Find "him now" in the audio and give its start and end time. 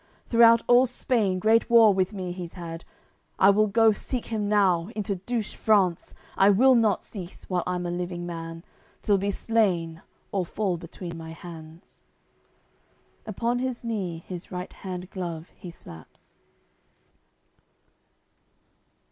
4.25-4.89